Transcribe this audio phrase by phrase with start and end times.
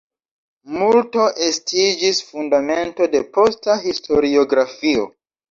[0.77, 5.07] Multo estiĝis fundamento de posta historiografio.